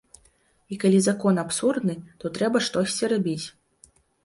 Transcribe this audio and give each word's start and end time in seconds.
І 0.75 0.77
калі 0.83 1.01
закон 1.07 1.37
абсурдны, 1.43 1.95
то 2.23 2.33
трэба 2.39 2.65
штосьці 2.71 3.13
рабіць. 3.15 3.47